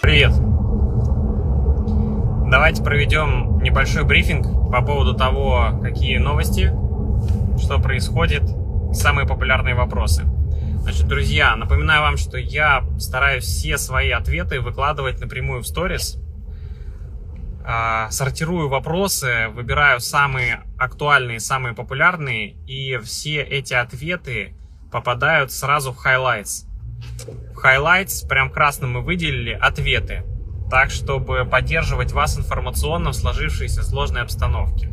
Привет! 0.00 0.30
Давайте 2.48 2.84
проведем 2.84 3.58
небольшой 3.58 4.04
брифинг 4.04 4.46
по 4.70 4.80
поводу 4.80 5.14
того, 5.14 5.80
какие 5.82 6.18
новости, 6.18 6.72
что 7.58 7.80
происходит, 7.80 8.44
самые 8.92 9.26
популярные 9.26 9.74
вопросы. 9.74 10.22
Значит, 10.82 11.08
друзья, 11.08 11.56
напоминаю 11.56 12.02
вам, 12.02 12.16
что 12.16 12.38
я 12.38 12.84
стараюсь 13.00 13.42
все 13.42 13.76
свои 13.76 14.10
ответы 14.10 14.60
выкладывать 14.60 15.20
напрямую 15.20 15.62
в 15.62 15.66
сторис. 15.66 16.16
А, 17.64 18.08
сортирую 18.12 18.68
вопросы, 18.68 19.48
выбираю 19.48 19.98
самые 19.98 20.62
актуальные, 20.78 21.40
самые 21.40 21.74
популярные, 21.74 22.52
и 22.68 22.98
все 22.98 23.42
эти 23.42 23.74
ответы 23.74 24.54
попадают 24.92 25.50
сразу 25.50 25.92
в 25.92 26.06
highlights. 26.06 26.67
В 27.54 27.64
highlights 27.64 28.26
прям 28.28 28.50
красным 28.50 28.92
мы 28.92 29.00
выделили 29.00 29.50
ответы, 29.50 30.22
так 30.70 30.90
чтобы 30.90 31.44
поддерживать 31.44 32.12
вас 32.12 32.38
информационно 32.38 33.10
в 33.10 33.16
сложившейся 33.16 33.82
сложной 33.82 34.22
обстановке. 34.22 34.88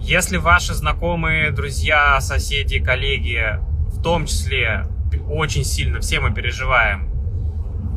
Если 0.00 0.36
ваши 0.36 0.74
знакомые, 0.74 1.52
друзья, 1.52 2.20
соседи, 2.20 2.78
коллеги 2.80 3.60
в 3.86 4.02
том 4.02 4.26
числе 4.26 4.86
очень 5.28 5.64
сильно, 5.64 6.00
все 6.00 6.20
мы 6.20 6.34
переживаем, 6.34 7.08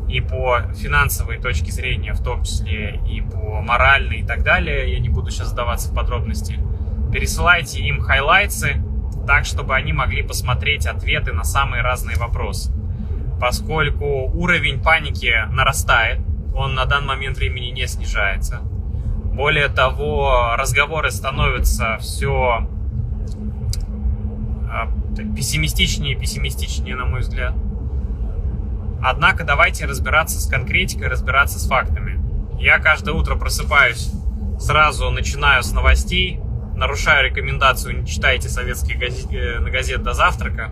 и 0.08 0.20
по 0.20 0.62
финансовой 0.74 1.38
точке 1.38 1.72
зрения, 1.72 2.12
в 2.12 2.22
том 2.22 2.44
числе 2.44 3.00
и 3.08 3.20
по 3.20 3.60
моральной 3.60 4.20
и 4.20 4.24
так 4.24 4.44
далее, 4.44 4.92
я 4.92 5.00
не 5.00 5.08
буду 5.08 5.30
сейчас 5.30 5.48
сдаваться 5.48 5.90
в 5.90 5.94
подробности, 5.94 6.60
пересылайте 7.12 7.80
им 7.80 8.00
хайлайтсы, 8.00 8.76
так, 9.26 9.44
чтобы 9.44 9.74
они 9.74 9.92
могли 9.92 10.22
посмотреть 10.22 10.86
ответы 10.86 11.32
на 11.32 11.44
самые 11.44 11.82
разные 11.82 12.16
вопросы. 12.16 12.72
Поскольку 13.40 14.30
уровень 14.32 14.82
паники 14.82 15.34
нарастает, 15.50 16.20
он 16.54 16.74
на 16.74 16.86
данный 16.86 17.08
момент 17.08 17.36
времени 17.36 17.66
не 17.66 17.86
снижается. 17.86 18.60
Более 18.62 19.68
того, 19.68 20.54
разговоры 20.56 21.10
становятся 21.10 21.98
все 22.00 22.66
а, 24.70 24.90
пессимистичнее 25.36 26.14
и 26.14 26.18
пессимистичнее, 26.18 26.96
на 26.96 27.04
мой 27.04 27.20
взгляд. 27.20 27.54
Однако 29.02 29.44
давайте 29.44 29.84
разбираться 29.84 30.40
с 30.40 30.46
конкретикой, 30.46 31.08
разбираться 31.08 31.58
с 31.58 31.68
фактами. 31.68 32.18
Я 32.58 32.78
каждое 32.78 33.14
утро 33.14 33.36
просыпаюсь, 33.36 34.10
сразу 34.58 35.10
начинаю 35.10 35.62
с 35.62 35.72
новостей, 35.72 36.40
нарушаю 36.76 37.30
рекомендацию 37.30 38.00
«не 38.00 38.06
читайте 38.06 38.48
советские 38.48 38.98
газет, 38.98 39.32
э, 39.32 39.58
на 39.58 39.70
газет 39.70 40.02
до 40.02 40.12
завтрака», 40.12 40.70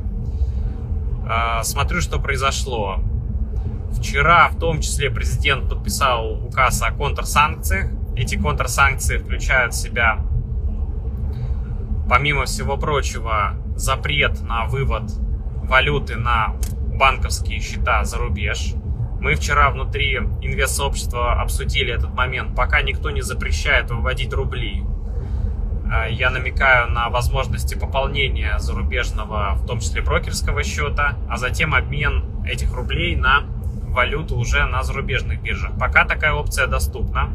а, 1.26 1.62
смотрю, 1.62 2.00
что 2.00 2.18
произошло. 2.18 3.00
Вчера, 3.98 4.48
в 4.48 4.58
том 4.58 4.80
числе, 4.80 5.10
президент 5.10 5.68
подписал 5.68 6.44
указ 6.44 6.82
о 6.82 6.92
контрсанкциях. 6.92 7.90
Эти 8.16 8.36
контрсанкции 8.36 9.18
включают 9.18 9.72
в 9.72 9.76
себя, 9.76 10.20
помимо 12.08 12.44
всего 12.44 12.76
прочего, 12.76 13.54
запрет 13.76 14.40
на 14.42 14.66
вывод 14.66 15.10
валюты 15.62 16.16
на 16.16 16.54
банковские 16.98 17.60
счета 17.60 18.04
за 18.04 18.18
рубеж. 18.18 18.74
Мы 19.20 19.34
вчера 19.34 19.70
внутри 19.70 20.16
инвест-сообщества 20.16 21.40
обсудили 21.40 21.92
этот 21.92 22.12
момент. 22.12 22.54
Пока 22.54 22.82
никто 22.82 23.10
не 23.10 23.22
запрещает 23.22 23.90
выводить 23.90 24.32
рубли, 24.34 24.84
я 26.10 26.30
намекаю 26.30 26.90
на 26.90 27.08
возможности 27.08 27.74
пополнения 27.74 28.58
зарубежного, 28.58 29.54
в 29.54 29.66
том 29.66 29.80
числе 29.80 30.02
брокерского 30.02 30.62
счета, 30.62 31.16
а 31.28 31.36
затем 31.36 31.74
обмен 31.74 32.24
этих 32.46 32.72
рублей 32.72 33.16
на 33.16 33.44
валюту 33.88 34.36
уже 34.36 34.64
на 34.66 34.82
зарубежных 34.82 35.40
биржах. 35.42 35.78
Пока 35.78 36.04
такая 36.04 36.32
опция 36.32 36.66
доступна. 36.66 37.30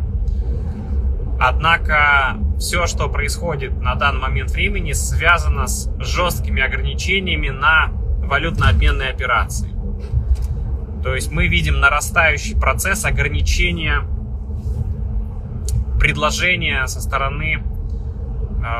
Однако 1.40 2.38
все, 2.60 2.86
что 2.86 3.08
происходит 3.08 3.80
на 3.82 3.96
данный 3.96 4.20
момент 4.20 4.52
времени, 4.52 4.92
связано 4.92 5.68
с 5.68 5.90
жесткими 6.00 6.62
ограничениями 6.62 7.50
на 7.50 7.92
валютно-обменные 8.22 9.10
операции. 9.10 9.70
То 11.02 11.16
есть 11.16 11.32
мы 11.32 11.48
видим 11.48 11.80
нарастающий 11.80 12.60
процесс 12.60 13.06
ограничения 13.06 14.04
предложения 16.00 16.88
со 16.88 17.00
стороны 17.00 17.64
э, 17.64 17.79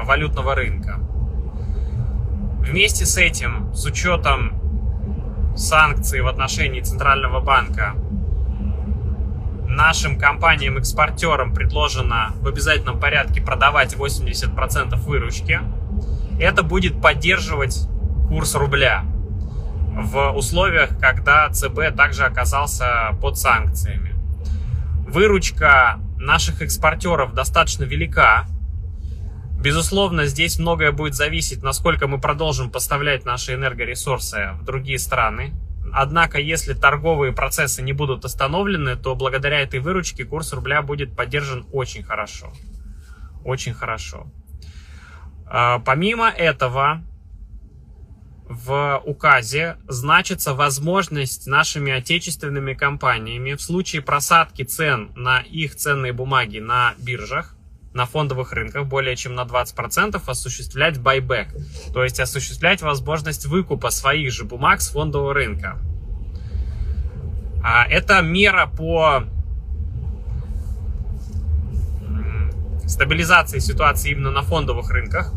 валютного 0.04 0.56
рынка. 0.56 1.00
Вместе 2.60 3.06
с 3.06 3.18
этим, 3.18 3.74
с 3.74 3.86
учетом 3.86 4.60
санкций 5.56 6.22
в 6.22 6.28
отношении 6.28 6.82
Центрального 6.82 7.40
банка, 7.40 7.96
нашим 9.66 10.18
компаниям-экспортерам 10.20 11.54
предложено 11.54 12.34
в 12.42 12.48
обязательном 12.48 13.00
порядке 13.00 13.42
продавать 13.42 13.96
80% 13.96 14.96
выручки. 14.98 15.60
Это 16.40 16.64
будет 16.64 17.02
поддерживать 17.02 17.88
курс 18.28 18.56
рубля 18.56 19.04
в 19.94 20.32
условиях, 20.32 20.98
когда 21.00 21.50
ЦБ 21.50 21.96
также 21.96 22.26
оказался 22.26 23.18
под 23.22 23.38
санкциями. 23.38 24.16
Выручка 25.08 26.00
наших 26.18 26.62
экспортеров 26.62 27.34
достаточно 27.34 27.84
велика. 27.84 28.46
Безусловно, 29.60 30.26
здесь 30.26 30.58
многое 30.58 30.94
будет 30.94 31.16
зависеть, 31.16 31.64
насколько 31.64 32.08
мы 32.08 32.18
продолжим 32.22 32.72
поставлять 32.72 33.26
наши 33.26 33.56
энергоресурсы 33.56 34.52
в 34.54 34.64
другие 34.64 34.98
страны. 34.98 35.54
Однако, 35.92 36.40
если 36.40 36.74
торговые 36.74 37.34
процессы 37.34 37.82
не 37.82 37.92
будут 37.92 38.24
остановлены, 38.24 38.96
то 38.96 39.16
благодаря 39.16 39.60
этой 39.60 39.82
выручке 39.82 40.24
курс 40.24 40.54
рубля 40.54 40.82
будет 40.82 41.14
поддержан 41.14 41.66
очень 41.74 42.04
хорошо. 42.04 42.54
Очень 43.44 43.74
хорошо. 43.74 44.28
А, 45.46 45.80
помимо 45.80 46.30
этого, 46.30 47.04
в 48.48 49.02
указе 49.06 49.78
значится 49.90 50.54
возможность 50.54 51.48
нашими 51.48 51.92
отечественными 51.92 52.76
компаниями 52.76 53.54
в 53.54 53.62
случае 53.62 54.04
просадки 54.04 54.64
цен 54.64 55.12
на 55.16 55.42
их 55.42 55.76
ценные 55.76 56.14
бумаги 56.14 56.60
на 56.60 56.94
биржах, 56.98 57.56
на 57.94 58.06
фондовых 58.06 58.54
рынках 58.54 58.86
более 58.86 59.16
чем 59.16 59.36
на 59.36 59.42
20% 59.42 60.22
осуществлять 60.26 61.00
байбек, 61.00 61.50
то 61.94 62.04
есть 62.04 62.20
осуществлять 62.20 62.82
возможность 62.82 63.46
выкупа 63.46 63.90
своих 63.90 64.32
же 64.32 64.46
бумаг 64.46 64.82
с 64.82 64.90
фондового 64.90 65.34
рынка. 65.34 65.80
А 67.64 67.86
это 67.86 68.22
мера 68.22 68.68
по 68.68 69.24
стабилизации 72.86 73.60
ситуации 73.60 74.12
именно 74.12 74.32
на 74.32 74.42
фондовых 74.42 74.90
рынках, 74.90 75.34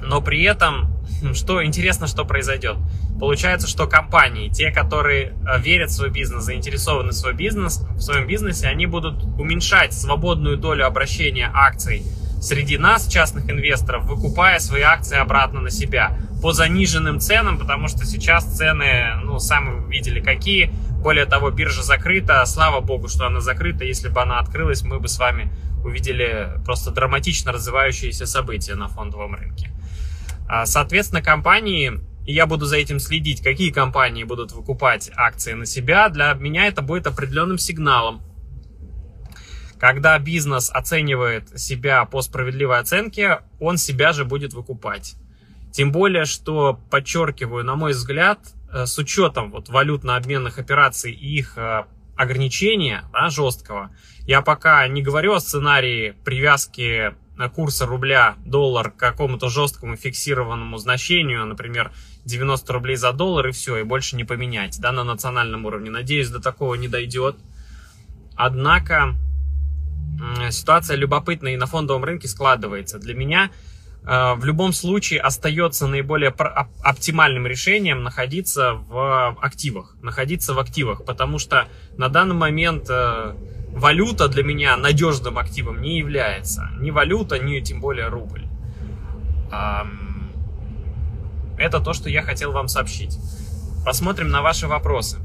но 0.00 0.20
при 0.20 0.42
этом 0.42 0.91
что 1.34 1.64
интересно, 1.64 2.06
что 2.06 2.24
произойдет. 2.24 2.76
Получается, 3.18 3.68
что 3.68 3.86
компании, 3.86 4.48
те, 4.48 4.70
которые 4.70 5.32
э, 5.46 5.60
верят 5.60 5.90
в 5.90 5.94
свой 5.94 6.10
бизнес, 6.10 6.44
заинтересованы 6.44 7.10
в 7.10 7.14
свой 7.14 7.34
бизнес, 7.34 7.78
в 7.94 8.00
своем 8.00 8.26
бизнесе, 8.26 8.66
они 8.66 8.86
будут 8.86 9.22
уменьшать 9.38 9.92
свободную 9.92 10.56
долю 10.56 10.86
обращения 10.86 11.50
акций 11.52 12.02
среди 12.40 12.76
нас, 12.76 13.06
частных 13.06 13.48
инвесторов, 13.48 14.04
выкупая 14.04 14.58
свои 14.58 14.82
акции 14.82 15.16
обратно 15.16 15.60
на 15.60 15.70
себя 15.70 16.18
по 16.42 16.52
заниженным 16.52 17.20
ценам, 17.20 17.58
потому 17.58 17.86
что 17.86 18.04
сейчас 18.04 18.44
цены, 18.44 19.14
ну, 19.22 19.38
сами 19.38 19.88
видели 19.88 20.20
какие. 20.20 20.72
Более 21.02 21.24
того, 21.24 21.50
биржа 21.50 21.82
закрыта. 21.82 22.44
Слава 22.46 22.80
богу, 22.80 23.08
что 23.08 23.26
она 23.26 23.40
закрыта. 23.40 23.84
Если 23.84 24.08
бы 24.08 24.20
она 24.20 24.40
открылась, 24.40 24.82
мы 24.82 24.98
бы 24.98 25.06
с 25.06 25.18
вами 25.18 25.52
увидели 25.84 26.48
просто 26.64 26.90
драматично 26.90 27.52
развивающиеся 27.52 28.26
события 28.26 28.74
на 28.74 28.88
фондовом 28.88 29.34
рынке. 29.34 29.70
А, 30.54 30.66
соответственно, 30.66 31.22
компании, 31.22 31.98
и 32.26 32.34
я 32.34 32.44
буду 32.44 32.66
за 32.66 32.76
этим 32.76 33.00
следить, 33.00 33.42
какие 33.42 33.70
компании 33.70 34.24
будут 34.24 34.52
выкупать 34.52 35.10
акции 35.16 35.54
на 35.54 35.64
себя, 35.64 36.10
для 36.10 36.34
меня 36.34 36.66
это 36.66 36.82
будет 36.82 37.06
определенным 37.06 37.56
сигналом. 37.56 38.20
Когда 39.80 40.18
бизнес 40.18 40.68
оценивает 40.70 41.58
себя 41.58 42.04
по 42.04 42.20
справедливой 42.20 42.80
оценке, 42.80 43.40
он 43.60 43.78
себя 43.78 44.12
же 44.12 44.26
будет 44.26 44.52
выкупать. 44.52 45.14
Тем 45.72 45.90
более, 45.90 46.26
что, 46.26 46.78
подчеркиваю, 46.90 47.64
на 47.64 47.74
мой 47.74 47.92
взгляд, 47.92 48.40
э, 48.70 48.84
с 48.84 48.98
учетом 48.98 49.52
вот 49.52 49.70
валютно-обменных 49.70 50.58
операций 50.58 51.12
и 51.12 51.38
их 51.38 51.56
э, 51.56 51.84
ограничения 52.14 53.04
да, 53.10 53.30
жесткого, 53.30 53.90
я 54.26 54.42
пока 54.42 54.86
не 54.86 55.00
говорю 55.00 55.32
о 55.32 55.40
сценарии 55.40 56.14
привязки 56.26 57.14
курса 57.54 57.86
рубля 57.86 58.36
доллар 58.44 58.90
к 58.90 58.96
какому-то 58.96 59.48
жесткому 59.48 59.96
фиксированному 59.96 60.76
значению, 60.78 61.46
например, 61.46 61.92
90 62.24 62.72
рублей 62.72 62.96
за 62.96 63.12
доллар 63.12 63.48
и 63.48 63.52
все, 63.52 63.78
и 63.78 63.82
больше 63.82 64.16
не 64.16 64.24
поменять, 64.24 64.78
да, 64.80 64.92
на 64.92 65.04
национальном 65.04 65.66
уровне. 65.66 65.90
Надеюсь, 65.90 66.28
до 66.28 66.40
такого 66.40 66.74
не 66.74 66.88
дойдет. 66.88 67.36
Однако 68.36 69.16
ситуация 70.50 70.96
любопытная 70.96 71.54
и 71.54 71.56
на 71.56 71.66
фондовом 71.66 72.04
рынке 72.04 72.28
складывается. 72.28 72.98
Для 72.98 73.14
меня 73.14 73.50
э, 74.04 74.34
в 74.34 74.44
любом 74.44 74.72
случае 74.72 75.20
остается 75.20 75.86
наиболее 75.86 76.30
оптимальным 76.30 77.46
решением 77.46 78.02
находиться 78.02 78.74
в 78.74 79.36
активах, 79.40 79.96
находиться 80.02 80.54
в 80.54 80.58
активах, 80.58 81.04
потому 81.04 81.38
что 81.38 81.66
на 81.96 82.08
данный 82.08 82.34
момент 82.34 82.86
э, 82.88 83.34
валюта 83.72 84.28
для 84.28 84.42
меня 84.42 84.76
надежным 84.76 85.38
активом 85.38 85.80
не 85.80 85.98
является, 85.98 86.70
ни 86.78 86.90
валюта, 86.90 87.38
ни 87.38 87.60
тем 87.60 87.80
более 87.80 88.08
рубль. 88.08 88.46
Это 91.58 91.80
то, 91.80 91.92
что 91.92 92.08
я 92.08 92.22
хотел 92.22 92.52
вам 92.52 92.68
сообщить. 92.68 93.18
Посмотрим 93.84 94.30
на 94.30 94.42
ваши 94.42 94.66
вопросы. 94.66 95.18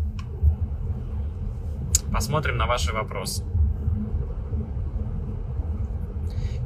Посмотрим 2.12 2.58
на 2.58 2.68
ваши 2.68 2.94
вопросы. 2.94 3.44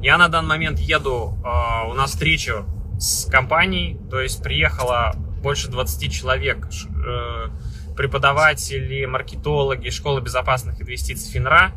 Я 0.02 0.18
на 0.18 0.28
данный 0.28 0.48
момент 0.48 0.78
еду, 0.80 1.38
э, 1.44 1.90
у 1.90 1.94
нас 1.94 2.10
встреча 2.10 2.64
с 2.98 3.26
компанией, 3.30 4.00
то 4.10 4.20
есть 4.20 4.42
приехало 4.42 5.12
больше 5.42 5.68
20 5.68 6.10
человек, 6.10 6.68
э, 7.06 7.48
преподаватели, 7.96 9.04
маркетологи, 9.04 9.90
школы 9.90 10.20
безопасных 10.20 10.80
инвестиций 10.80 11.30
ФИНРА. 11.32 11.72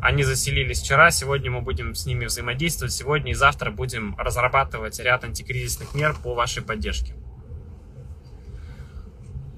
Они 0.00 0.22
заселились 0.22 0.82
вчера, 0.82 1.10
сегодня 1.10 1.50
мы 1.50 1.62
будем 1.62 1.94
с 1.94 2.04
ними 2.04 2.26
взаимодействовать, 2.26 2.92
сегодня 2.92 3.32
и 3.32 3.34
завтра 3.34 3.70
будем 3.70 4.16
разрабатывать 4.18 4.98
ряд 5.00 5.24
антикризисных 5.24 5.94
мер 5.94 6.14
по 6.22 6.34
вашей 6.34 6.62
поддержке. 6.62 7.14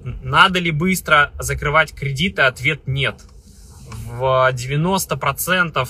Надо 0.03 0.59
ли 0.59 0.71
быстро 0.71 1.33
закрывать 1.37 1.93
кредиты? 1.93 2.43
Ответ 2.43 2.87
нет. 2.87 3.23
В 4.05 4.49
90% 4.53 5.87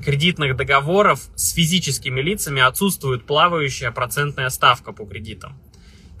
кредитных 0.00 0.56
договоров 0.56 1.20
с 1.34 1.52
физическими 1.52 2.20
лицами 2.20 2.62
отсутствует 2.62 3.26
плавающая 3.26 3.90
процентная 3.90 4.48
ставка 4.50 4.92
по 4.92 5.04
кредитам. 5.04 5.60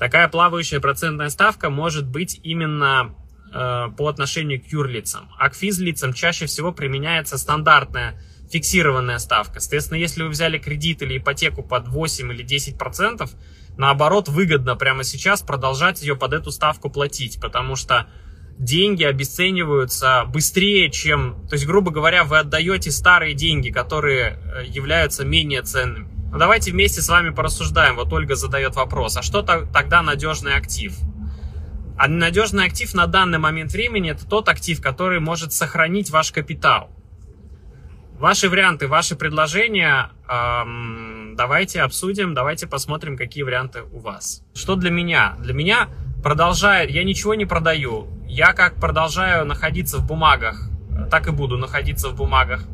Такая 0.00 0.28
плавающая 0.28 0.80
процентная 0.80 1.28
ставка 1.28 1.68
может 1.68 2.06
быть 2.06 2.40
именно 2.42 3.14
э, 3.52 3.88
по 3.98 4.08
отношению 4.08 4.58
к 4.62 4.64
юрлицам, 4.68 5.28
а 5.38 5.50
к 5.50 5.54
физлицам 5.54 6.14
чаще 6.14 6.46
всего 6.46 6.72
применяется 6.72 7.36
стандартная 7.36 8.18
фиксированная 8.50 9.18
ставка. 9.18 9.60
Соответственно, 9.60 9.98
если 9.98 10.22
вы 10.22 10.30
взяли 10.30 10.56
кредит 10.56 11.02
или 11.02 11.18
ипотеку 11.18 11.62
под 11.62 11.86
8 11.88 12.32
или 12.32 12.42
10 12.42 12.78
процентов, 12.78 13.30
наоборот, 13.76 14.30
выгодно 14.30 14.74
прямо 14.74 15.04
сейчас 15.04 15.42
продолжать 15.42 16.00
ее 16.00 16.16
под 16.16 16.32
эту 16.32 16.50
ставку 16.50 16.88
платить, 16.88 17.38
потому 17.38 17.76
что 17.76 18.06
деньги 18.58 19.04
обесцениваются 19.04 20.24
быстрее, 20.24 20.90
чем... 20.90 21.46
То 21.50 21.56
есть, 21.56 21.66
грубо 21.66 21.90
говоря, 21.90 22.24
вы 22.24 22.38
отдаете 22.38 22.90
старые 22.90 23.34
деньги, 23.34 23.68
которые 23.68 24.38
э, 24.38 24.64
являются 24.66 25.26
менее 25.26 25.60
ценными. 25.60 26.19
Но 26.30 26.38
давайте 26.38 26.70
вместе 26.70 27.02
с 27.02 27.08
вами 27.08 27.30
порассуждаем. 27.30 27.96
Вот 27.96 28.12
Ольга 28.12 28.36
задает 28.36 28.76
вопрос, 28.76 29.16
а 29.16 29.22
что 29.22 29.42
тогда 29.42 30.02
надежный 30.02 30.54
актив? 30.54 30.96
А 31.98 32.08
надежный 32.08 32.64
актив 32.64 32.94
на 32.94 33.06
данный 33.06 33.38
момент 33.38 33.72
времени 33.72 34.12
это 34.12 34.26
тот 34.26 34.48
актив, 34.48 34.80
который 34.80 35.20
может 35.20 35.52
сохранить 35.52 36.10
ваш 36.10 36.32
капитал. 36.32 36.90
Ваши 38.18 38.48
варианты, 38.48 38.86
ваши 38.86 39.16
предложения 39.16 40.10
эм, 40.28 41.34
давайте 41.36 41.82
обсудим, 41.82 42.34
давайте 42.34 42.66
посмотрим, 42.66 43.16
какие 43.16 43.42
варианты 43.42 43.82
у 43.92 43.98
вас. 43.98 44.42
Что 44.54 44.76
для 44.76 44.90
меня? 44.90 45.36
Для 45.40 45.52
меня 45.52 45.88
продолжает, 46.22 46.90
я 46.90 47.02
ничего 47.02 47.34
не 47.34 47.46
продаю, 47.46 48.08
я 48.26 48.52
как 48.52 48.76
продолжаю 48.76 49.46
находиться 49.46 49.98
в 49.98 50.06
бумагах, 50.06 50.68
так 51.10 51.28
и 51.28 51.32
буду 51.32 51.56
находиться 51.56 52.10
в 52.10 52.14
бумагах. 52.14 52.64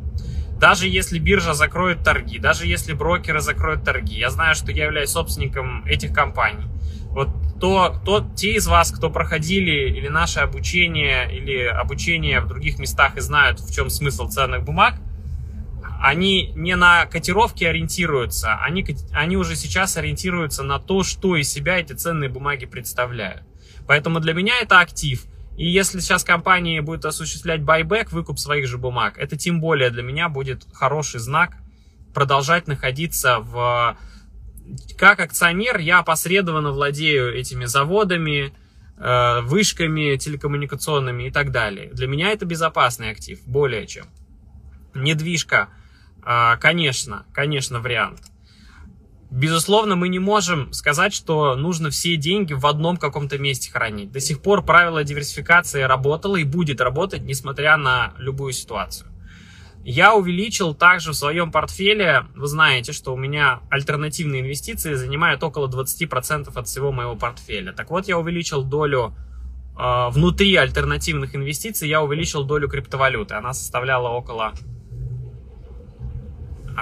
Даже 0.59 0.87
если 0.87 1.19
биржа 1.19 1.53
закроет 1.53 2.03
торги, 2.03 2.39
даже 2.39 2.65
если 2.65 2.93
брокеры 2.93 3.41
закроют 3.41 3.83
торги, 3.83 4.17
я 4.17 4.31
знаю, 4.31 4.55
что 4.55 4.71
я 4.71 4.85
являюсь 4.85 5.11
собственником 5.11 5.85
этих 5.85 6.13
компаний. 6.13 6.65
Вот 7.11 7.29
то, 7.59 8.01
то, 8.03 8.27
те 8.35 8.55
из 8.55 8.67
вас, 8.67 8.91
кто 8.91 9.09
проходили 9.09 9.89
или 9.89 10.07
наше 10.07 10.39
обучение, 10.39 11.31
или 11.35 11.65
обучение 11.65 12.39
в 12.39 12.47
других 12.47 12.79
местах 12.79 13.17
и 13.17 13.19
знают, 13.19 13.59
в 13.59 13.73
чем 13.73 13.89
смысл 13.89 14.29
ценных 14.29 14.63
бумаг, 14.63 14.95
они 15.99 16.51
не 16.55 16.75
на 16.75 17.05
котировки 17.05 17.63
ориентируются, 17.63 18.55
они, 18.55 18.85
они 19.13 19.37
уже 19.37 19.55
сейчас 19.55 19.97
ориентируются 19.97 20.63
на 20.63 20.79
то, 20.79 21.03
что 21.03 21.35
из 21.35 21.49
себя 21.49 21.79
эти 21.79 21.93
ценные 21.93 22.29
бумаги 22.29 22.65
представляют. 22.65 23.43
Поэтому 23.87 24.19
для 24.19 24.33
меня 24.33 24.53
это 24.59 24.79
актив– 24.79 25.23
и 25.57 25.67
если 25.67 25.99
сейчас 25.99 26.23
компания 26.23 26.83
будет 26.83 27.03
осуществлять 27.03 27.63
байбек, 27.63 28.11
выкуп 28.11 28.37
своих 28.37 28.67
же 28.67 28.77
бумаг, 28.77 29.17
это 29.17 29.35
тем 29.35 29.59
более 29.59 29.89
для 29.89 30.03
меня 30.03 30.29
будет 30.29 30.67
хороший 30.71 31.19
знак 31.19 31.57
продолжать 32.13 32.67
находиться 32.67 33.39
в... 33.39 33.97
Как 34.97 35.19
акционер 35.19 35.79
я 35.79 35.99
опосредованно 35.99 36.71
владею 36.71 37.33
этими 37.33 37.65
заводами, 37.65 38.53
э, 38.97 39.41
вышками 39.41 40.15
телекоммуникационными 40.17 41.23
и 41.23 41.31
так 41.31 41.51
далее. 41.51 41.89
Для 41.91 42.07
меня 42.07 42.31
это 42.31 42.45
безопасный 42.45 43.09
актив, 43.09 43.39
более 43.47 43.87
чем. 43.87 44.05
Недвижка, 44.93 45.69
э, 46.23 46.57
конечно, 46.59 47.25
конечно, 47.33 47.79
вариант. 47.79 48.19
Безусловно, 49.29 49.95
мы 49.95 50.07
не 50.07 50.19
можем 50.19 50.71
сказать, 50.71 51.13
что 51.13 51.55
нужно 51.55 51.89
все 51.89 52.15
деньги 52.15 52.53
в 52.53 52.65
одном 52.65 52.95
каком-то 52.95 53.37
месте 53.37 53.69
хранить. 53.69 54.11
До 54.11 54.21
сих 54.21 54.41
пор 54.41 54.63
правило 54.63 55.03
диверсификации 55.03 55.81
работало 55.81 56.37
и 56.37 56.45
будет 56.45 56.79
работать, 56.79 57.23
несмотря 57.23 57.75
на 57.75 58.13
любую 58.17 58.53
ситуацию. 58.53 59.09
Я 59.83 60.15
увеличил 60.15 60.73
также 60.73 61.11
в 61.11 61.15
своем 61.15 61.51
портфеле, 61.51 62.25
вы 62.35 62.47
знаете, 62.47 62.91
что 62.93 63.13
у 63.13 63.17
меня 63.17 63.61
альтернативные 63.69 64.41
инвестиции 64.41 64.95
занимают 64.95 65.43
около 65.43 65.67
20% 65.67 66.51
от 66.53 66.67
всего 66.67 66.91
моего 66.91 67.15
портфеля. 67.15 67.71
Так 67.73 67.89
вот, 67.89 68.07
я 68.07 68.17
увеличил 68.17 68.63
долю 68.63 69.13
э, 69.77 70.09
внутри 70.09 70.55
альтернативных 70.55 71.35
инвестиций, 71.35 71.87
я 71.87 72.01
увеличил 72.01 72.43
долю 72.43 72.67
криптовалюты. 72.67 73.35
Она 73.35 73.53
составляла 73.53 74.09
около 74.09 74.53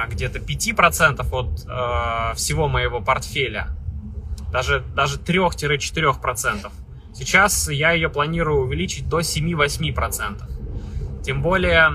где-то 0.09 0.39
5% 0.39 1.25
от 1.31 1.65
э, 1.67 2.35
всего 2.35 2.67
моего 2.67 3.01
портфеля, 3.01 3.69
даже, 4.51 4.83
даже 4.95 5.17
3-4%. 5.17 6.71
Сейчас 7.13 7.69
я 7.69 7.91
ее 7.91 8.09
планирую 8.09 8.65
увеличить 8.65 9.07
до 9.07 9.21
7-8%. 9.21 10.43
Тем 11.23 11.41
более, 11.41 11.89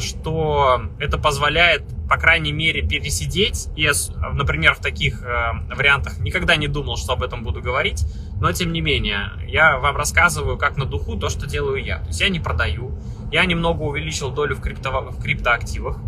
что 0.00 0.82
это 0.98 1.18
позволяет, 1.18 1.82
по 2.08 2.16
крайней 2.16 2.52
мере, 2.52 2.86
пересидеть. 2.86 3.68
И, 3.76 3.90
например, 4.32 4.74
в 4.74 4.80
таких 4.80 5.22
э, 5.22 5.52
вариантах 5.74 6.18
никогда 6.18 6.56
не 6.56 6.68
думал, 6.68 6.96
что 6.96 7.14
об 7.14 7.22
этом 7.22 7.42
буду 7.42 7.60
говорить. 7.60 8.04
Но, 8.40 8.52
тем 8.52 8.72
не 8.72 8.80
менее, 8.80 9.32
я 9.46 9.78
вам 9.78 9.96
рассказываю, 9.96 10.56
как 10.56 10.76
на 10.76 10.84
духу, 10.84 11.16
то, 11.16 11.28
что 11.28 11.46
делаю 11.46 11.82
я. 11.82 11.98
То 12.00 12.08
есть 12.08 12.20
я 12.20 12.28
не 12.28 12.38
продаю. 12.38 12.92
Я 13.32 13.44
немного 13.44 13.82
увеличил 13.82 14.30
долю 14.30 14.56
в, 14.56 14.60
крипто, 14.60 15.10
в 15.10 15.22
криптоактивах. 15.22 15.98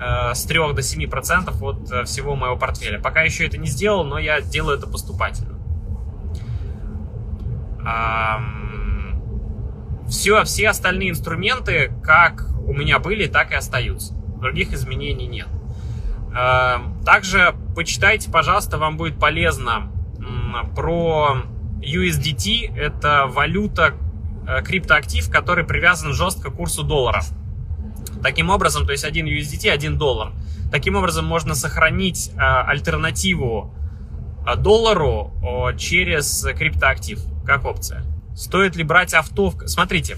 Э, 0.00 0.34
с 0.34 0.44
3 0.44 0.74
до 0.74 0.82
7 0.82 1.08
процентов 1.08 1.62
от 1.62 1.90
э, 1.90 2.04
всего 2.04 2.36
моего 2.36 2.56
портфеля. 2.56 3.00
Пока 3.00 3.22
еще 3.22 3.46
это 3.46 3.56
не 3.56 3.66
сделал, 3.66 4.04
но 4.04 4.18
я 4.18 4.40
делаю 4.40 4.78
это 4.78 4.86
поступательно. 4.86 5.56
Все, 10.08 10.42
все 10.42 10.70
остальные 10.70 11.10
инструменты, 11.10 11.92
как 12.02 12.48
у 12.66 12.72
меня 12.72 12.98
были, 12.98 13.28
так 13.28 13.52
и 13.52 13.54
остаются. 13.54 14.12
Других 14.40 14.72
изменений 14.72 15.28
нет. 15.28 15.46
Также 17.04 17.54
почитайте, 17.76 18.28
пожалуйста, 18.30 18.78
вам 18.78 18.96
будет 18.96 19.20
полезно 19.20 19.92
про 20.74 21.42
USDT. 21.80 22.76
Это 22.76 23.26
валюта, 23.26 23.94
э, 24.46 24.62
криптоактив, 24.62 25.30
который 25.30 25.64
привязан 25.64 26.12
жестко 26.12 26.50
к 26.50 26.54
курсу 26.56 26.82
доллара. 26.82 27.22
Таким 28.22 28.50
образом, 28.50 28.86
то 28.86 28.92
есть 28.92 29.04
один 29.04 29.26
USDT, 29.26 29.70
один 29.70 29.98
доллар. 29.98 30.32
Таким 30.70 30.96
образом, 30.96 31.24
можно 31.24 31.54
сохранить 31.54 32.30
э, 32.34 32.38
альтернативу 32.38 33.74
э, 34.46 34.56
доллару 34.56 35.32
э, 35.42 35.76
через 35.78 36.46
криптоактив, 36.58 37.20
как 37.44 37.64
опция. 37.64 38.04
Стоит 38.34 38.76
ли 38.76 38.84
брать 38.84 39.14
авто? 39.14 39.52
Смотрите, 39.66 40.16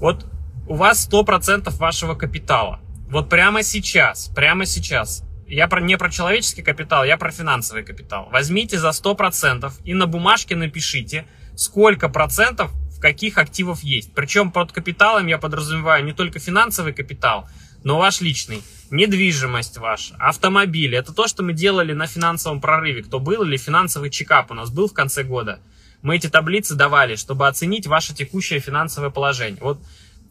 вот 0.00 0.26
у 0.66 0.74
вас 0.74 1.08
100% 1.10 1.70
вашего 1.76 2.14
капитала. 2.14 2.80
Вот 3.08 3.28
прямо 3.28 3.62
сейчас, 3.62 4.28
прямо 4.34 4.64
сейчас, 4.64 5.22
я 5.46 5.68
про, 5.68 5.80
не 5.80 5.98
про 5.98 6.10
человеческий 6.10 6.62
капитал, 6.62 7.04
я 7.04 7.18
про 7.18 7.30
финансовый 7.30 7.84
капитал. 7.84 8.28
Возьмите 8.32 8.78
за 8.78 8.88
100% 8.88 9.70
и 9.84 9.92
на 9.92 10.06
бумажке 10.06 10.56
напишите, 10.56 11.26
сколько 11.54 12.08
процентов 12.08 12.72
каких 13.02 13.36
активов 13.36 13.82
есть. 13.82 14.14
Причем 14.14 14.52
под 14.52 14.72
капиталом 14.72 15.26
я 15.26 15.36
подразумеваю 15.36 16.04
не 16.04 16.12
только 16.12 16.38
финансовый 16.38 16.94
капитал, 16.94 17.48
но 17.84 17.98
ваш 17.98 18.20
личный, 18.20 18.62
недвижимость 18.90 19.76
ваша, 19.76 20.14
автомобиль. 20.18 20.94
Это 20.94 21.12
то, 21.12 21.26
что 21.26 21.42
мы 21.42 21.52
делали 21.52 21.92
на 21.92 22.06
финансовом 22.06 22.60
прорыве. 22.60 23.02
Кто 23.02 23.18
был 23.18 23.42
или 23.42 23.56
финансовый 23.56 24.08
чекап 24.08 24.52
у 24.52 24.54
нас 24.54 24.70
был 24.70 24.88
в 24.88 24.92
конце 24.92 25.24
года. 25.24 25.60
Мы 26.00 26.16
эти 26.16 26.28
таблицы 26.28 26.74
давали, 26.74 27.16
чтобы 27.16 27.48
оценить 27.48 27.86
ваше 27.86 28.14
текущее 28.14 28.60
финансовое 28.60 29.10
положение. 29.10 29.60
Вот, 29.60 29.80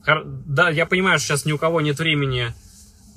да, 0.06 0.70
я 0.70 0.86
понимаю, 0.86 1.20
что 1.20 1.28
сейчас 1.28 1.46
ни 1.46 1.52
у 1.52 1.58
кого 1.58 1.82
нет 1.82 2.00
времени 2.00 2.54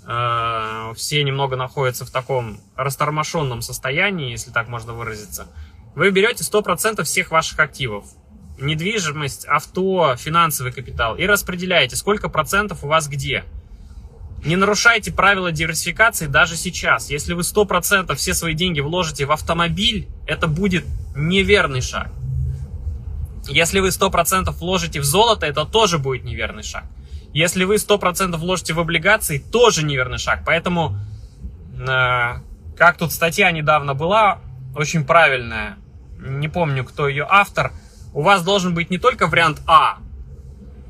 э, 0.06 0.92
все 0.96 1.22
немного 1.22 1.56
находятся 1.56 2.04
в 2.04 2.10
таком 2.10 2.60
растормошенном 2.76 3.62
состоянии, 3.62 4.32
если 4.32 4.50
так 4.50 4.68
можно 4.68 4.92
выразиться, 4.92 5.46
вы 5.94 6.10
берете 6.10 6.42
100% 6.42 7.02
всех 7.04 7.30
ваших 7.30 7.58
активов, 7.60 8.04
недвижимость, 8.58 9.46
авто, 9.46 10.16
финансовый 10.16 10.72
капитал 10.72 11.16
и 11.16 11.26
распределяете, 11.26 11.96
сколько 11.96 12.28
процентов 12.28 12.84
у 12.84 12.88
вас 12.88 13.08
где. 13.08 13.44
Не 14.44 14.56
нарушайте 14.56 15.10
правила 15.10 15.50
диверсификации 15.50 16.26
даже 16.26 16.56
сейчас. 16.56 17.08
Если 17.08 17.32
вы 17.32 17.42
100% 17.42 18.14
все 18.14 18.34
свои 18.34 18.54
деньги 18.54 18.80
вложите 18.80 19.24
в 19.24 19.32
автомобиль, 19.32 20.06
это 20.26 20.46
будет 20.46 20.84
неверный 21.16 21.80
шаг. 21.80 22.10
Если 23.48 23.80
вы 23.80 23.88
100% 23.88 24.50
вложите 24.52 25.00
в 25.00 25.04
золото, 25.04 25.46
это 25.46 25.64
тоже 25.64 25.98
будет 25.98 26.24
неверный 26.24 26.62
шаг. 26.62 26.84
Если 27.32 27.64
вы 27.64 27.76
100% 27.76 28.36
вложите 28.36 28.74
в 28.74 28.80
облигации, 28.80 29.38
тоже 29.38 29.84
неверный 29.84 30.18
шаг. 30.18 30.42
Поэтому, 30.46 30.96
э, 31.76 32.34
как 32.76 32.96
тут 32.98 33.12
статья 33.12 33.50
недавно 33.50 33.94
была, 33.94 34.40
очень 34.76 35.04
правильная, 35.04 35.76
не 36.18 36.48
помню, 36.48 36.84
кто 36.84 37.08
ее 37.08 37.26
автор, 37.28 37.72
у 38.14 38.22
вас 38.22 38.42
должен 38.42 38.74
быть 38.74 38.90
не 38.90 38.98
только 38.98 39.26
вариант 39.26 39.60
А, 39.66 39.98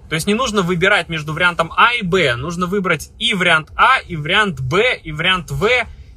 то 0.09 0.15
есть 0.15 0.27
не 0.27 0.35
нужно 0.35 0.63
выбирать 0.63 1.09
между 1.09 1.33
вариантом 1.33 1.73
А 1.77 1.95
и 1.95 2.03
Б, 2.03 2.37
нужно 2.37 2.67
выбрать 2.67 3.11
и 3.19 3.35
вариант 3.35 3.71
А, 3.75 3.99
и 3.99 4.15
вариант 4.15 4.61
Б, 4.61 4.97
и 5.03 5.11
вариант 5.11 5.51
В, 5.51 5.67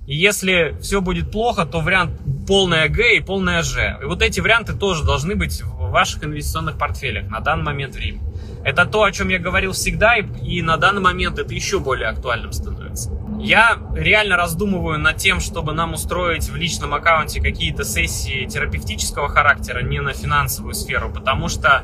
и 0.05 0.15
если 0.15 0.77
все 0.81 1.01
будет 1.01 1.31
плохо, 1.31 1.65
то 1.65 1.79
вариант 1.79 2.19
полная 2.45 2.89
Г 2.89 3.17
и 3.17 3.21
полная 3.21 3.63
Ж. 3.63 3.97
И 4.01 4.05
вот 4.05 4.21
эти 4.21 4.39
варианты 4.39 4.73
тоже 4.73 5.03
должны 5.03 5.35
быть 5.35 5.61
в 5.61 5.89
ваших 5.89 6.23
инвестиционных 6.23 6.77
портфелях 6.77 7.29
на 7.29 7.39
данный 7.39 7.63
момент 7.63 7.95
времени. 7.95 8.21
Это 8.63 8.85
то, 8.85 9.03
о 9.03 9.11
чем 9.11 9.29
я 9.29 9.39
говорил 9.39 9.71
всегда, 9.71 10.17
и, 10.17 10.25
и 10.43 10.61
на 10.61 10.77
данный 10.77 11.01
момент 11.01 11.39
это 11.39 11.53
еще 11.53 11.79
более 11.79 12.09
актуальным 12.09 12.51
становится. 12.51 13.11
Я 13.39 13.77
реально 13.93 14.35
раздумываю 14.35 14.97
над 14.97 15.17
тем, 15.17 15.39
чтобы 15.39 15.73
нам 15.73 15.93
устроить 15.93 16.49
в 16.49 16.55
личном 16.55 16.93
аккаунте 16.93 17.39
какие-то 17.39 17.83
сессии 17.83 18.45
терапевтического 18.45 19.29
характера, 19.29 19.81
не 19.83 20.01
на 20.01 20.13
финансовую 20.13 20.73
сферу, 20.73 21.11
потому 21.11 21.47
что 21.47 21.83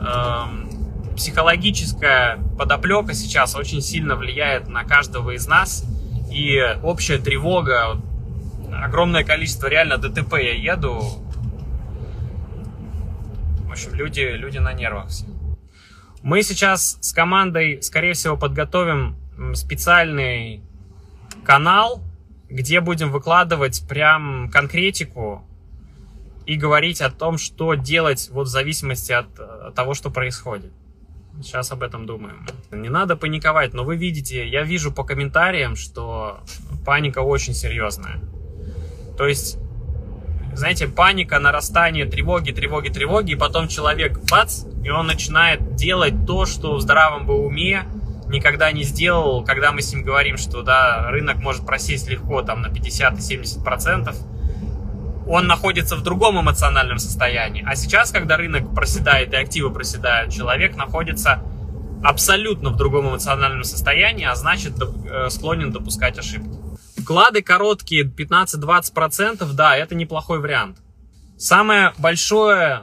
э, 0.00 1.14
психологическая 1.14 2.38
подоплека 2.58 3.12
сейчас 3.12 3.54
очень 3.54 3.82
сильно 3.82 4.16
влияет 4.16 4.68
на 4.68 4.84
каждого 4.84 5.32
из 5.32 5.46
нас, 5.46 5.84
и 6.32 6.58
общая 6.82 7.18
тревога, 7.18 8.00
огромное 8.72 9.24
количество 9.24 9.66
реально 9.66 9.98
ДТП 9.98 10.34
я 10.34 10.54
еду, 10.54 11.02
в 13.66 13.70
общем, 13.70 13.92
люди, 13.92 14.20
люди 14.20 14.56
на 14.56 14.72
нервах 14.72 15.08
все. 15.08 15.26
Мы 16.22 16.42
сейчас 16.42 16.98
с 17.00 17.12
командой, 17.12 17.82
скорее 17.82 18.14
всего, 18.14 18.36
подготовим 18.36 19.16
специальный 19.54 20.62
канал, 21.48 22.02
где 22.50 22.82
будем 22.82 23.10
выкладывать 23.10 23.82
прям 23.88 24.50
конкретику 24.50 25.48
и 26.44 26.56
говорить 26.56 27.00
о 27.00 27.10
том, 27.10 27.38
что 27.38 27.72
делать 27.72 28.28
вот 28.30 28.48
в 28.48 28.50
зависимости 28.50 29.12
от, 29.12 29.40
от 29.40 29.74
того, 29.74 29.94
что 29.94 30.10
происходит. 30.10 30.70
Сейчас 31.42 31.72
об 31.72 31.82
этом 31.82 32.04
думаем. 32.04 32.46
Не 32.70 32.90
надо 32.90 33.16
паниковать, 33.16 33.72
но 33.72 33.82
вы 33.82 33.96
видите, 33.96 34.46
я 34.46 34.62
вижу 34.62 34.92
по 34.92 35.04
комментариям, 35.04 35.74
что 35.74 36.40
паника 36.84 37.20
очень 37.20 37.54
серьезная. 37.54 38.20
То 39.16 39.26
есть 39.26 39.56
знаете, 40.52 40.86
паника, 40.86 41.38
нарастание 41.38 42.04
тревоги, 42.04 42.50
тревоги, 42.50 42.90
тревоги, 42.90 43.32
и 43.32 43.36
потом 43.36 43.68
человек 43.68 44.18
бац, 44.30 44.64
и 44.84 44.90
он 44.90 45.06
начинает 45.06 45.76
делать 45.76 46.26
то, 46.26 46.44
что 46.44 46.74
в 46.74 46.80
здравом 46.82 47.26
бы 47.26 47.38
уме 47.42 47.86
никогда 48.28 48.70
не 48.72 48.84
сделал, 48.84 49.44
когда 49.44 49.72
мы 49.72 49.82
с 49.82 49.92
ним 49.92 50.02
говорим, 50.02 50.36
что 50.36 50.62
да, 50.62 51.10
рынок 51.10 51.38
может 51.38 51.66
просесть 51.66 52.08
легко 52.08 52.42
там 52.42 52.62
на 52.62 52.66
50-70%, 52.66 54.14
он 55.26 55.46
находится 55.46 55.96
в 55.96 56.02
другом 56.02 56.40
эмоциональном 56.40 56.98
состоянии. 56.98 57.62
А 57.66 57.76
сейчас, 57.76 58.10
когда 58.10 58.36
рынок 58.36 58.74
проседает 58.74 59.32
и 59.34 59.36
активы 59.36 59.70
проседают, 59.70 60.32
человек 60.32 60.74
находится 60.76 61.42
абсолютно 62.02 62.70
в 62.70 62.76
другом 62.76 63.10
эмоциональном 63.10 63.64
состоянии, 63.64 64.24
а 64.24 64.34
значит 64.34 64.74
э, 64.80 65.28
склонен 65.30 65.70
допускать 65.70 66.18
ошибки. 66.18 66.56
Вклады 66.96 67.42
короткие, 67.42 68.04
15-20%, 68.04 69.52
да, 69.52 69.76
это 69.76 69.94
неплохой 69.94 70.40
вариант. 70.40 70.78
Самое 71.36 71.92
большое, 71.98 72.82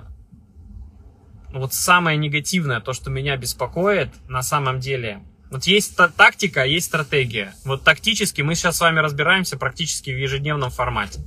вот 1.52 1.74
самое 1.74 2.18
негативное, 2.18 2.80
то, 2.80 2.94
что 2.94 3.10
меня 3.10 3.38
беспокоит 3.38 4.10
на 4.28 4.42
самом 4.42 4.80
деле, 4.80 5.22
вот 5.52 5.66
есть 5.66 5.96
тактика, 6.18 6.66
есть 6.66 6.88
стратегия. 6.88 7.54
Вот 7.64 7.84
тактически 7.84 8.42
мы 8.42 8.56
сейчас 8.56 8.78
с 8.78 8.82
вами 8.82 9.00
разбираемся 9.00 9.58
практически 9.58 10.10
в 10.10 10.18
ежедневном 10.18 10.72
формате. 10.72 11.22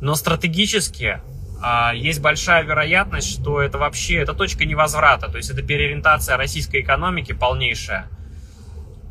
Но 0.00 0.14
стратегически 0.14 1.20
а, 1.62 1.94
есть 1.94 2.20
большая 2.20 2.62
вероятность, 2.64 3.40
что 3.40 3.60
это 3.60 3.78
вообще 3.78 4.16
это 4.16 4.34
точка 4.34 4.64
невозврата, 4.64 5.28
то 5.28 5.36
есть 5.36 5.50
это 5.50 5.62
переориентация 5.62 6.36
российской 6.36 6.80
экономики 6.80 7.32
полнейшая 7.32 8.08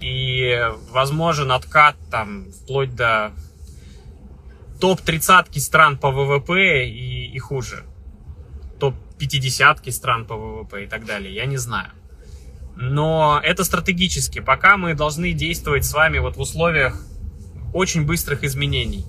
и 0.01 0.61
возможен 0.91 1.51
откат 1.51 1.95
там 2.11 2.51
вплоть 2.51 2.93
до 2.93 3.31
топ-30 4.81 5.59
стран 5.59 5.97
по 5.97 6.11
ВВП 6.11 6.85
и, 6.85 7.27
и 7.27 7.39
хуже. 7.39 7.85
Топ-50 8.79 9.91
стран 9.91 10.25
по 10.25 10.35
ВВП 10.35 10.83
и 10.83 10.87
так 10.87 11.05
далее. 11.05 11.33
Я 11.33 11.45
не 11.45 11.57
знаю. 11.57 11.89
Но 12.75 13.39
это 13.43 13.63
стратегически. 13.63 14.39
Пока 14.39 14.77
мы 14.77 14.93
должны 14.93 15.33
действовать 15.33 15.85
с 15.85 15.93
вами 15.93 16.17
вот 16.19 16.37
в 16.37 16.39
условиях 16.39 16.99
очень 17.73 18.05
быстрых 18.05 18.43
изменений. 18.43 19.05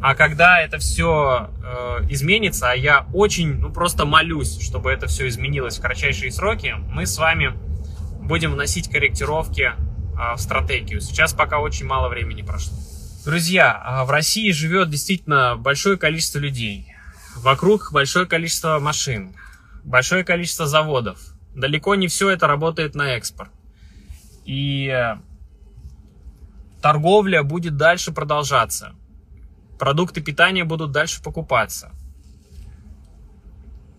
А 0.00 0.14
когда 0.14 0.60
это 0.60 0.78
все 0.78 1.50
э, 1.62 2.06
изменится, 2.10 2.70
а 2.70 2.74
я 2.74 3.06
очень, 3.14 3.54
ну 3.54 3.72
просто 3.72 4.04
молюсь, 4.04 4.60
чтобы 4.60 4.90
это 4.90 5.06
все 5.06 5.28
изменилось 5.28 5.78
в 5.78 5.80
кратчайшие 5.80 6.30
сроки, 6.30 6.74
мы 6.90 7.06
с 7.06 7.16
вами 7.16 7.54
будем 8.20 8.52
вносить 8.52 8.90
корректировки 8.90 9.72
а, 10.16 10.36
в 10.36 10.40
стратегию. 10.40 11.00
Сейчас 11.00 11.32
пока 11.32 11.58
очень 11.58 11.86
мало 11.86 12.08
времени 12.08 12.42
прошло. 12.42 12.76
Друзья, 13.24 13.80
а 13.82 14.04
в 14.04 14.10
России 14.10 14.50
живет 14.50 14.90
действительно 14.90 15.56
большое 15.56 15.96
количество 15.96 16.38
людей. 16.38 16.92
Вокруг 17.36 17.90
большое 17.90 18.26
количество 18.26 18.78
машин, 18.78 19.34
большое 19.82 20.24
количество 20.24 20.66
заводов. 20.66 21.18
Далеко 21.54 21.94
не 21.94 22.08
все 22.08 22.30
это 22.30 22.46
работает 22.46 22.94
на 22.94 23.14
экспорт. 23.14 23.50
И 24.44 24.88
э, 24.88 25.16
торговля 26.82 27.42
будет 27.42 27.76
дальше 27.76 28.12
продолжаться. 28.12 28.94
Продукты 29.78 30.20
питания 30.20 30.64
будут 30.64 30.92
дальше 30.92 31.22
покупаться. 31.22 31.92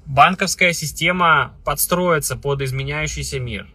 Банковская 0.06 0.74
система 0.74 1.54
подстроится 1.66 2.36
под 2.36 2.62
изменяющийся 2.62 3.40
мир. 3.40 3.68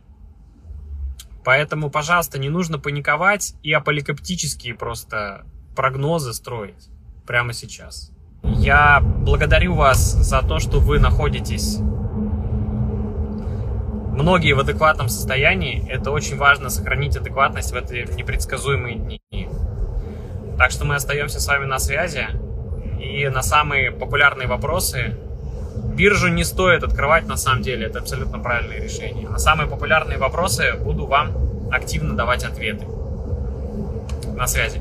Поэтому, 1.45 1.91
пожалуйста, 1.91 2.39
не 2.39 2.49
нужно 2.49 2.79
паниковать 2.79 3.55
и 3.63 3.73
апокалиптические 3.73 4.75
просто 4.75 5.47
прогнозы 5.75 6.33
строить 6.35 6.89
прямо 7.27 7.53
сейчас. 7.53 8.13
Я 8.43 9.01
благодарю 9.01 9.75
вас 9.75 10.01
за 10.01 10.43
то, 10.43 10.59
что 10.59 10.81
вы 10.81 10.99
находитесь 10.99 11.79
многие 14.31 14.53
в 14.53 14.61
адекватном 14.61 15.09
состоянии. 15.09 15.85
Это 15.91 16.13
очень 16.13 16.37
важно 16.37 16.71
сохранить 16.71 17.17
адекватность 17.17 17.73
в 17.73 17.75
эти 17.75 18.09
непредсказуемые 18.15 18.95
дни. 18.95 19.49
Так 20.57 20.71
что 20.71 20.85
мы 20.85 20.95
остаемся 20.95 21.41
с 21.41 21.49
вами 21.49 21.65
на 21.65 21.81
связи. 21.81 22.29
И 23.01 23.29
на 23.29 23.43
самые 23.43 23.91
популярные 23.91 24.47
вопросы 24.47 25.17
Биржу 25.97 26.29
не 26.29 26.45
стоит 26.45 26.85
открывать 26.85 27.27
на 27.27 27.37
самом 27.37 27.63
деле, 27.63 27.87
это 27.87 27.99
абсолютно 27.99 28.39
правильное 28.39 28.81
решение. 28.81 29.29
На 29.29 29.39
самые 29.39 29.69
популярные 29.69 30.17
вопросы 30.19 30.75
буду 30.75 31.07
вам 31.07 31.33
активно 31.73 32.15
давать 32.15 32.45
ответы. 32.45 32.87
На 34.37 34.47
связи. 34.47 34.81